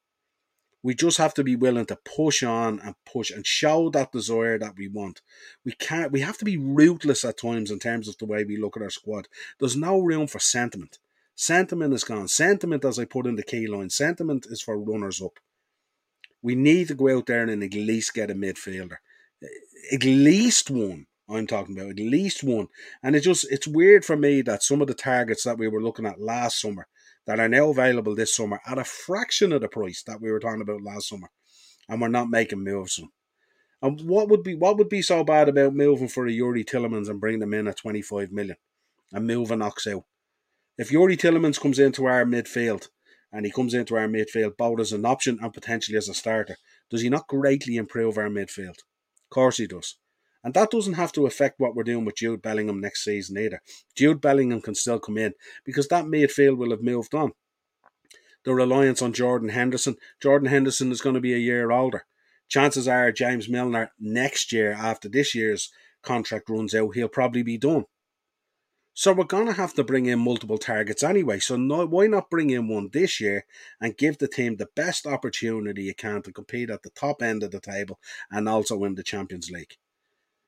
We 0.83 0.95
just 0.95 1.19
have 1.19 1.35
to 1.35 1.45
be 1.45 1.55
willing 1.55 1.87
to 1.87 1.99
push 2.05 2.43
on 2.43 2.81
and 2.81 2.95
push 3.07 3.31
and 3.31 3.47
show 3.47 3.89
that 3.91 4.13
desire 4.13 4.59
that 4.59 4.77
we 4.77 4.89
want. 4.89 5.23
We 5.65 5.73
can't. 5.73 6.11
We 6.11 6.21
have 6.21 6.39
to 6.39 6.45
be 6.45 6.57
ruthless 6.57 7.25
at 7.25 7.39
times 7.39 7.71
in 7.71 7.79
terms 7.79 8.09
of 8.09 8.19
the 8.19 8.27
way 8.27 8.45
we 8.45 8.57
look 8.57 8.77
at 8.77 8.83
our 8.83 8.91
squad. 8.91 9.29
There's 9.61 9.77
no 9.77 10.01
room 10.01 10.27
for 10.27 10.41
sentiment. 10.41 10.99
Sentiment 11.35 11.95
is 11.95 12.05
gone. 12.05 12.29
Sentiment, 12.29 12.85
as 12.85 12.99
I 12.99 13.05
put 13.05 13.27
in 13.27 13.37
the 13.37 13.43
key 13.43 13.67
line, 13.67 13.91
sentiment 13.91 14.47
is 14.51 14.61
for 14.61 14.79
runners 14.79 15.23
up. 15.23 15.39
We 16.43 16.55
need 16.57 16.89
to 16.89 16.95
go 16.95 17.17
out 17.17 17.27
there 17.27 17.43
and 17.43 17.63
at 17.63 17.75
least 17.75 18.15
get 18.15 18.31
a 18.31 18.35
midfielder, 18.35 18.97
at 19.93 20.05
least 20.05 20.71
one. 20.71 21.07
I'm 21.29 21.47
talking 21.47 21.79
about 21.79 21.91
at 21.91 21.97
least 21.97 22.43
one. 22.43 22.69
And 23.03 23.15
it 23.15 23.21
just 23.21 23.47
it's 23.51 23.67
weird 23.67 24.05
for 24.05 24.17
me 24.17 24.43
that 24.43 24.63
some 24.63 24.83
of 24.83 24.89
the 24.89 24.95
targets 24.95 25.45
that 25.45 25.57
we 25.57 25.69
were 25.69 25.83
looking 25.83 26.05
at 26.05 26.21
last 26.21 26.61
summer 26.61 26.89
that 27.27 27.41
are 27.41 27.49
now 27.49 27.69
available 27.71 28.15
this 28.15 28.35
summer 28.35 28.61
at 28.67 28.79
a 28.79 28.85
fraction 28.85 29.53
of 29.53 29.61
the 29.61 29.69
price 29.69 30.03
that 30.07 30.21
we 30.21 30.31
were 30.31 30.41
talking 30.41 30.63
about 30.63 30.83
last 30.83 31.09
summer, 31.09 31.31
and 31.89 32.01
we're 32.01 32.09
not 32.09 32.31
making 32.31 32.65
moves. 32.65 33.01
And 33.81 34.01
what 34.03 34.29
would 34.29 34.43
be 34.43 34.55
what 34.55 34.79
would 34.79 34.89
be 34.89 35.03
so 35.03 35.25
bad 35.25 35.49
about 35.49 35.75
moving 35.75 36.09
for 36.09 36.27
a 36.27 36.31
Youri 36.31 36.65
Tielemans 36.65 37.09
and 37.09 37.21
bringing 37.21 37.41
them 37.41 37.55
in 37.55 37.67
at 37.67 37.79
25 37.79 38.31
million 38.31 38.57
and 39.13 39.27
moving 39.27 39.63
Ox 39.63 39.87
out? 39.87 40.05
If 40.79 40.91
Youri 40.91 41.17
Tielemans 41.17 41.61
comes 41.61 41.79
into 41.79 42.07
our 42.07 42.25
midfield 42.25 42.89
and 43.33 43.45
he 43.45 43.53
comes 43.53 43.75
into 43.75 43.97
our 43.97 44.09
midfield 44.09 44.57
both 44.57 44.81
as 44.81 44.93
an 44.93 45.05
option 45.05 45.39
and 45.43 45.53
potentially 45.53 45.99
as 45.99 46.09
a 46.09 46.15
starter, 46.15 46.57
does 46.91 47.03
he 47.03 47.09
not 47.09 47.27
greatly 47.27 47.77
improve 47.77 48.19
our 48.19 48.29
midfield? 48.29 48.79
Of 48.79 49.31
course 49.31 49.57
he 49.57 49.67
does. 49.67 49.97
And 50.45 50.55
that 50.55 50.71
doesn't 50.71 50.95
have 50.95 51.13
to 51.13 51.27
affect 51.27 51.61
what 51.61 51.75
we're 51.75 51.85
doing 51.85 52.05
with 52.05 52.17
Jude 52.17 52.43
Bellingham 52.43 52.81
next 52.81 53.05
season 53.05 53.39
either. 53.39 53.61
Jude 53.97 54.21
Bellingham 54.21 54.61
can 54.61 54.75
still 54.75 54.99
come 54.99 55.19
in 55.19 55.35
because 55.65 55.89
that 55.89 56.05
midfield 56.05 56.57
will 56.57 56.71
have 56.71 56.83
moved 56.83 57.15
on. 57.15 57.33
The 58.45 58.55
reliance 58.55 59.03
on 59.03 59.13
Jordan 59.13 59.51
Henderson. 59.51 59.97
Jordan 60.21 60.49
Henderson 60.49 60.91
is 60.91 61.01
going 61.01 61.15
to 61.15 61.21
be 61.21 61.35
a 61.35 61.39
year 61.39 61.71
older. 61.71 62.05
Chances 62.49 62.89
are 62.89 63.13
James 63.13 63.49
Milner 63.49 63.93
next 64.01 64.53
year, 64.53 64.73
after 64.73 65.09
this 65.09 65.35
year's 65.35 65.71
contract 66.03 66.51
runs 66.51 66.75
out, 66.75 66.95
he'll 66.95 67.09
probably 67.09 67.43
be 67.43 67.57
done. 67.57 67.85
So 68.95 69.15
we're 69.15 69.25
going 69.25 69.47
to 69.47 69.55
have 69.55 69.73
to 69.75 69.85
bring 69.85 70.05
in 70.05 70.19
multiple 70.19 70.59
targets 70.59 71.03
anyway. 71.03 71.39
So 71.39 71.57
no, 71.57 71.87
why 71.87 72.09
not 72.09 72.29
bring 72.29 72.51
in 72.51 72.69
one 72.69 72.91
this 72.93 73.21
year 73.21 73.47
and 73.81 73.97
give 73.97 74.19
the 74.19 74.29
team 74.29 74.57
the 74.57 74.69
best 74.77 75.07
opportunity 75.07 75.85
you 75.85 75.95
can 75.95 76.21
to 76.23 76.33
compete 76.33 76.69
at 76.69 76.83
the 76.83 76.91
top 76.91 77.23
end 77.23 77.43
of 77.43 77.53
the 77.53 77.61
table 77.61 77.99
and 78.31 78.49
also 78.49 78.77
win 78.77 78.97
the 78.97 79.03
Champions 79.03 79.51
League? 79.51 79.77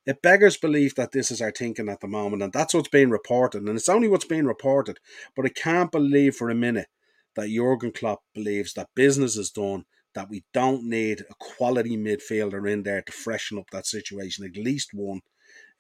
It 0.07 0.21
beggars 0.21 0.59
belief 0.59 0.95
that 0.97 1.13
this 1.13 1.31
is 1.31 1.41
our 1.41 1.51
thinking 1.51 1.89
at 1.89 2.01
the 2.01 2.09
moment, 2.09 2.43
and 2.43 2.53
that's 2.53 2.75
what's 2.75 2.89
being 2.89 3.11
reported, 3.11 3.63
and 3.63 3.77
it's 3.77 3.89
only 3.89 4.09
what's 4.09 4.27
being 4.27 4.45
reported. 4.45 4.99
But 5.35 5.47
I 5.47 5.49
can't 5.49 5.91
believe 5.91 6.37
for 6.37 6.51
a 6.51 6.55
minute 6.55 6.89
that 7.37 7.49
Jurgen 7.49 7.93
Klopp 7.93 8.21
believes 8.35 8.75
that 8.75 8.91
business 8.95 9.37
is 9.37 9.51
done, 9.51 9.85
that 10.15 10.29
we 10.29 10.45
don't 10.53 10.85
need 10.85 11.23
a 11.23 11.35
quality 11.41 11.97
midfielder 11.97 12.71
in 12.71 12.83
there 12.83 13.03
to 13.03 13.13
freshen 13.13 13.59
up 13.59 13.71
that 13.73 13.87
situation, 13.87 14.45
at 14.45 14.57
least 14.57 14.91
one, 14.93 15.21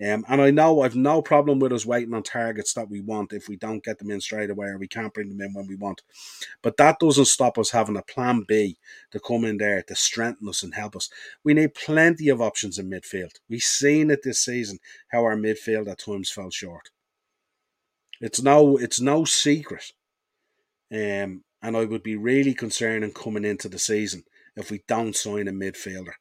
um, 0.02 0.24
and 0.28 0.42
I 0.42 0.50
know 0.50 0.82
I've 0.82 0.96
no 0.96 1.22
problem 1.22 1.60
with 1.60 1.72
us 1.72 1.86
waiting 1.86 2.14
on 2.14 2.24
targets 2.24 2.74
that 2.74 2.90
we 2.90 3.00
want 3.00 3.32
if 3.32 3.48
we 3.48 3.56
don't 3.56 3.84
get 3.84 3.98
them 3.98 4.10
in 4.10 4.20
straight 4.20 4.50
away 4.50 4.66
or 4.66 4.76
we 4.76 4.88
can't 4.88 5.14
bring 5.14 5.28
them 5.28 5.40
in 5.40 5.54
when 5.54 5.68
we 5.68 5.76
want. 5.76 6.02
But 6.62 6.76
that 6.78 6.98
doesn't 6.98 7.26
stop 7.26 7.58
us 7.58 7.70
having 7.70 7.96
a 7.96 8.02
plan 8.02 8.44
B 8.46 8.76
to 9.12 9.20
come 9.20 9.44
in 9.44 9.58
there 9.58 9.82
to 9.82 9.94
strengthen 9.94 10.48
us 10.48 10.64
and 10.64 10.74
help 10.74 10.96
us. 10.96 11.08
We 11.44 11.54
need 11.54 11.74
plenty 11.74 12.28
of 12.28 12.40
options 12.40 12.78
in 12.78 12.90
midfield. 12.90 13.36
We've 13.48 13.62
seen 13.62 14.10
it 14.10 14.24
this 14.24 14.40
season 14.40 14.80
how 15.12 15.22
our 15.22 15.36
midfield 15.36 15.86
at 15.88 16.00
times 16.00 16.28
fell 16.30 16.50
short. 16.50 16.90
It's 18.20 18.42
no 18.42 18.76
it's 18.76 19.00
no 19.00 19.24
secret. 19.24 19.92
Um, 20.92 21.44
and 21.62 21.76
I 21.76 21.84
would 21.84 22.02
be 22.02 22.16
really 22.16 22.52
concerned 22.52 23.04
in 23.04 23.12
coming 23.12 23.44
into 23.44 23.68
the 23.68 23.78
season 23.78 24.24
if 24.56 24.70
we 24.72 24.82
don't 24.88 25.16
sign 25.16 25.46
a 25.46 25.52
midfielder. 25.52 26.14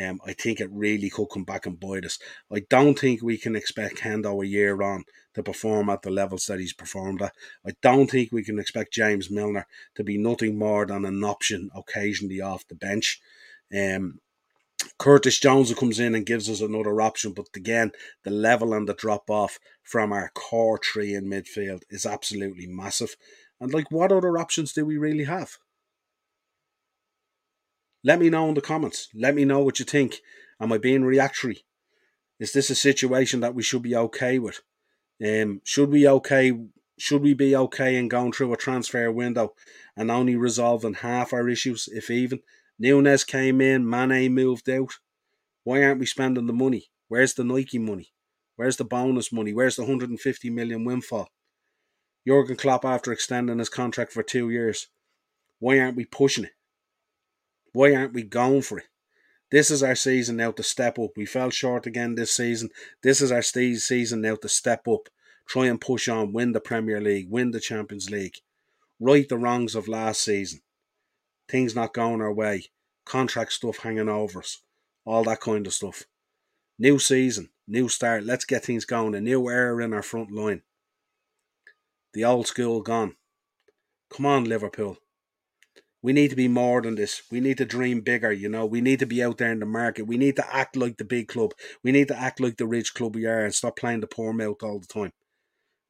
Um, 0.00 0.20
I 0.26 0.32
think 0.32 0.60
it 0.60 0.70
really 0.72 1.08
could 1.08 1.28
come 1.32 1.44
back 1.44 1.66
and 1.66 1.78
bite 1.78 2.04
us. 2.04 2.18
I 2.52 2.64
don't 2.68 2.98
think 2.98 3.22
we 3.22 3.38
can 3.38 3.54
expect 3.54 4.00
Hendo 4.00 4.42
a 4.42 4.46
year 4.46 4.82
on 4.82 5.04
to 5.34 5.42
perform 5.42 5.88
at 5.88 6.02
the 6.02 6.10
levels 6.10 6.46
that 6.46 6.58
he's 6.58 6.72
performed 6.72 7.22
at. 7.22 7.34
I 7.66 7.72
don't 7.80 8.10
think 8.10 8.32
we 8.32 8.44
can 8.44 8.58
expect 8.58 8.92
James 8.92 9.30
Milner 9.30 9.66
to 9.94 10.02
be 10.02 10.18
nothing 10.18 10.58
more 10.58 10.84
than 10.86 11.04
an 11.04 11.22
option 11.22 11.70
occasionally 11.74 12.40
off 12.40 12.66
the 12.66 12.74
bench. 12.74 13.20
Um, 13.76 14.20
Curtis 14.98 15.38
Jones 15.38 15.72
comes 15.74 15.98
in 15.98 16.14
and 16.14 16.26
gives 16.26 16.50
us 16.50 16.60
another 16.60 17.00
option, 17.00 17.32
but 17.32 17.46
again, 17.54 17.92
the 18.24 18.30
level 18.30 18.74
and 18.74 18.88
the 18.88 18.94
drop 18.94 19.30
off 19.30 19.58
from 19.82 20.12
our 20.12 20.30
core 20.34 20.78
three 20.78 21.14
in 21.14 21.26
midfield 21.26 21.82
is 21.90 22.04
absolutely 22.04 22.66
massive. 22.66 23.16
And 23.60 23.72
like, 23.72 23.90
what 23.90 24.12
other 24.12 24.36
options 24.36 24.72
do 24.72 24.84
we 24.84 24.96
really 24.96 25.24
have? 25.24 25.58
Let 28.06 28.18
me 28.18 28.28
know 28.28 28.48
in 28.48 28.54
the 28.54 28.60
comments. 28.60 29.08
Let 29.14 29.34
me 29.34 29.46
know 29.46 29.60
what 29.60 29.78
you 29.78 29.86
think. 29.86 30.20
Am 30.60 30.72
I 30.72 30.78
being 30.78 31.04
reactionary? 31.04 31.64
Is 32.38 32.52
this 32.52 32.68
a 32.68 32.74
situation 32.74 33.40
that 33.40 33.54
we 33.54 33.62
should 33.62 33.82
be 33.82 33.96
okay 33.96 34.38
with? 34.38 34.60
Um, 35.24 35.62
should 35.64 35.90
we 35.90 36.06
okay? 36.06 36.52
Should 36.98 37.22
we 37.22 37.32
be 37.32 37.56
okay 37.56 37.96
in 37.96 38.08
going 38.08 38.32
through 38.32 38.52
a 38.52 38.58
transfer 38.58 39.10
window 39.10 39.54
and 39.96 40.10
only 40.10 40.36
resolving 40.36 40.94
half 40.94 41.32
our 41.32 41.48
issues, 41.48 41.88
if 41.90 42.10
even? 42.10 42.40
Nunez 42.78 43.24
came 43.24 43.60
in, 43.60 43.88
Mane 43.88 44.32
moved 44.34 44.68
out. 44.68 44.98
Why 45.62 45.82
aren't 45.82 46.00
we 46.00 46.06
spending 46.06 46.46
the 46.46 46.52
money? 46.52 46.90
Where's 47.08 47.34
the 47.34 47.44
Nike 47.44 47.78
money? 47.78 48.12
Where's 48.56 48.76
the 48.76 48.84
bonus 48.84 49.32
money? 49.32 49.54
Where's 49.54 49.76
the 49.76 49.82
150 49.82 50.50
million 50.50 50.84
windfall? 50.84 51.28
Jurgen 52.26 52.56
Klopp 52.56 52.84
after 52.84 53.12
extending 53.12 53.58
his 53.58 53.68
contract 53.68 54.12
for 54.12 54.22
two 54.22 54.50
years. 54.50 54.88
Why 55.58 55.78
aren't 55.78 55.96
we 55.96 56.04
pushing 56.04 56.44
it? 56.44 56.52
Why 57.74 57.92
aren't 57.92 58.14
we 58.14 58.22
going 58.22 58.62
for 58.62 58.78
it? 58.78 58.86
This 59.50 59.68
is 59.68 59.82
our 59.82 59.96
season 59.96 60.36
now 60.36 60.52
to 60.52 60.62
step 60.62 60.96
up. 60.96 61.10
We 61.16 61.26
fell 61.26 61.50
short 61.50 61.86
again 61.86 62.14
this 62.14 62.30
season. 62.30 62.70
This 63.02 63.20
is 63.20 63.32
our 63.32 63.42
season 63.42 64.20
now 64.20 64.36
to 64.36 64.48
step 64.48 64.86
up, 64.86 65.08
try 65.44 65.66
and 65.66 65.80
push 65.80 66.08
on, 66.08 66.32
win 66.32 66.52
the 66.52 66.60
Premier 66.60 67.00
League, 67.00 67.28
win 67.28 67.50
the 67.50 67.58
Champions 67.58 68.10
League, 68.10 68.36
right 69.00 69.28
the 69.28 69.36
wrongs 69.36 69.74
of 69.74 69.88
last 69.88 70.22
season. 70.22 70.60
Things 71.48 71.74
not 71.74 71.92
going 71.92 72.20
our 72.20 72.32
way, 72.32 72.66
contract 73.04 73.52
stuff 73.52 73.78
hanging 73.78 74.08
over 74.08 74.38
us, 74.38 74.60
all 75.04 75.24
that 75.24 75.40
kind 75.40 75.66
of 75.66 75.74
stuff. 75.74 76.04
New 76.78 77.00
season, 77.00 77.50
new 77.66 77.88
start. 77.88 78.22
Let's 78.22 78.44
get 78.44 78.64
things 78.64 78.84
going. 78.84 79.16
A 79.16 79.20
new 79.20 79.50
era 79.50 79.84
in 79.84 79.92
our 79.92 80.02
front 80.02 80.30
line. 80.30 80.62
The 82.12 82.24
old 82.24 82.46
school 82.46 82.82
gone. 82.82 83.16
Come 84.10 84.26
on, 84.26 84.44
Liverpool 84.44 84.98
we 86.04 86.12
need 86.12 86.28
to 86.28 86.36
be 86.36 86.48
more 86.48 86.82
than 86.82 86.96
this. 86.96 87.22
We 87.30 87.40
need 87.40 87.56
to 87.56 87.64
dream 87.64 88.02
bigger, 88.02 88.30
you 88.30 88.50
know. 88.50 88.66
We 88.66 88.82
need 88.82 88.98
to 88.98 89.06
be 89.06 89.24
out 89.24 89.38
there 89.38 89.50
in 89.50 89.60
the 89.60 89.64
market. 89.64 90.06
We 90.06 90.18
need 90.18 90.36
to 90.36 90.54
act 90.54 90.76
like 90.76 90.98
the 90.98 91.04
big 91.04 91.28
club. 91.28 91.52
We 91.82 91.92
need 91.92 92.08
to 92.08 92.20
act 92.20 92.40
like 92.40 92.58
the 92.58 92.66
rich 92.66 92.92
club 92.92 93.14
we 93.14 93.24
are 93.24 93.42
and 93.42 93.54
stop 93.54 93.78
playing 93.78 94.00
the 94.00 94.06
poor 94.06 94.34
mouth 94.34 94.62
all 94.62 94.78
the 94.78 94.86
time. 94.86 95.14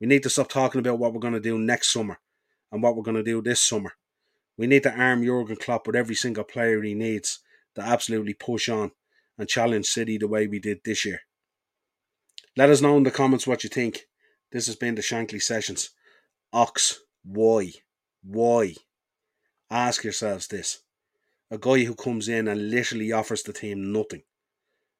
We 0.00 0.06
need 0.06 0.23
to 0.23 0.30
stop 0.30 0.49
talking 0.49 0.78
about 0.78 1.00
what 1.00 1.12
we're 1.12 1.18
going 1.18 1.35
to 1.35 1.40
do 1.40 1.59
next 1.59 1.92
summer 1.92 2.21
and 2.71 2.80
what 2.80 2.94
we're 2.94 3.02
going 3.02 3.16
to 3.16 3.25
do 3.25 3.42
this 3.42 3.61
summer. 3.61 3.94
We 4.56 4.68
need 4.68 4.85
to 4.85 4.94
arm 4.97 5.25
Jurgen 5.25 5.56
Klopp 5.56 5.85
with 5.88 5.97
every 5.97 6.14
single 6.14 6.44
player 6.44 6.80
he 6.80 6.94
needs 6.94 7.40
to 7.75 7.80
absolutely 7.80 8.35
push 8.35 8.68
on 8.68 8.92
and 9.37 9.49
challenge 9.49 9.87
City 9.87 10.16
the 10.16 10.28
way 10.28 10.47
we 10.47 10.61
did 10.61 10.78
this 10.85 11.04
year. 11.04 11.23
Let 12.56 12.71
us 12.71 12.80
know 12.80 12.97
in 12.99 13.02
the 13.02 13.11
comments 13.11 13.49
what 13.49 13.64
you 13.64 13.68
think. 13.68 14.02
This 14.52 14.66
has 14.66 14.76
been 14.76 14.94
the 14.94 15.02
Shankly 15.02 15.42
Sessions. 15.42 15.90
Ox, 16.52 17.00
why? 17.25 17.73
Why? 18.23 18.75
Ask 19.75 20.04
yourselves 20.04 20.47
this. 20.47 20.85
A 21.50 21.59
guy 21.59 21.83
who 21.83 21.97
comes 21.97 22.28
in 22.28 22.47
and 22.47 22.71
literally 22.71 23.11
offers 23.11 23.43
the 23.43 23.52
team 23.52 23.93
nothing. 23.93 24.23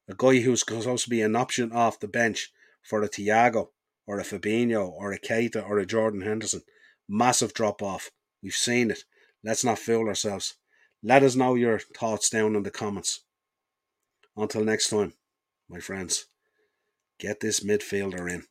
A 0.09 0.14
guy 0.16 0.40
who's 0.40 0.61
supposed 0.66 1.04
to 1.04 1.11
be 1.11 1.23
an 1.23 1.37
option 1.37 1.71
off 1.71 2.00
the 2.00 2.09
bench 2.09 2.50
for 2.83 3.00
a 3.00 3.09
Thiago 3.09 3.69
or 4.04 4.19
a 4.19 4.25
Fabinho 4.25 4.88
or 4.88 5.12
a 5.12 5.21
Keita 5.21 5.64
or 5.64 5.78
a 5.78 5.87
Jordan 5.87 6.23
Henderson. 6.23 6.62
Massive 7.09 7.54
drop 7.54 7.85
off. 7.85 8.11
We've 8.43 8.52
seen 8.52 8.90
it. 8.90 9.04
Let's 9.45 9.62
not 9.62 9.78
fool 9.78 10.09
ourselves. 10.09 10.57
Let 11.04 11.23
us 11.23 11.37
know 11.37 11.54
your 11.54 11.78
thoughts 11.78 12.28
down 12.28 12.57
in 12.57 12.64
the 12.64 12.73
comments. 12.73 13.21
Until 14.37 14.64
next 14.64 14.90
time, 14.90 15.12
my 15.69 15.78
friends, 15.78 16.26
get 17.21 17.38
this 17.38 17.61
midfielder 17.61 18.28
in. 18.28 18.43